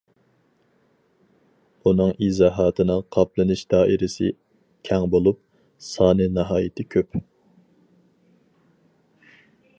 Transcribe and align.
ئۇنىڭ 1.89 2.13
ئىزاھاتىنىڭ 2.27 3.03
قاپلىنىش 3.17 3.63
دائىرىسى 3.75 4.31
كەڭ 4.91 5.07
بولۇپ، 5.13 5.39
سانى 5.91 6.29
ناھايىتى 6.41 6.89
كۆپ. 6.97 7.23